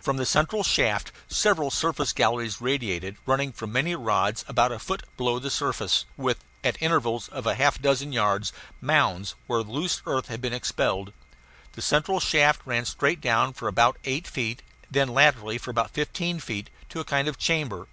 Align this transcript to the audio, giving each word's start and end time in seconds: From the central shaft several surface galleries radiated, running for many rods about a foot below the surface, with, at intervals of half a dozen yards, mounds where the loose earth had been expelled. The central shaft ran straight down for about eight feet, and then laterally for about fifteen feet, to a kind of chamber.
From 0.00 0.16
the 0.16 0.24
central 0.24 0.62
shaft 0.62 1.10
several 1.26 1.68
surface 1.68 2.12
galleries 2.12 2.60
radiated, 2.60 3.16
running 3.26 3.50
for 3.50 3.66
many 3.66 3.96
rods 3.96 4.44
about 4.46 4.70
a 4.70 4.78
foot 4.78 5.02
below 5.16 5.40
the 5.40 5.50
surface, 5.50 6.04
with, 6.16 6.44
at 6.62 6.80
intervals 6.80 7.26
of 7.30 7.46
half 7.46 7.80
a 7.80 7.82
dozen 7.82 8.12
yards, 8.12 8.52
mounds 8.80 9.34
where 9.48 9.64
the 9.64 9.72
loose 9.72 10.00
earth 10.06 10.28
had 10.28 10.40
been 10.40 10.52
expelled. 10.52 11.12
The 11.72 11.82
central 11.82 12.20
shaft 12.20 12.62
ran 12.64 12.84
straight 12.84 13.20
down 13.20 13.54
for 13.54 13.66
about 13.66 13.98
eight 14.04 14.28
feet, 14.28 14.62
and 14.84 14.92
then 14.92 15.08
laterally 15.08 15.58
for 15.58 15.72
about 15.72 15.90
fifteen 15.90 16.38
feet, 16.38 16.70
to 16.90 17.00
a 17.00 17.04
kind 17.04 17.26
of 17.26 17.36
chamber. 17.36 17.88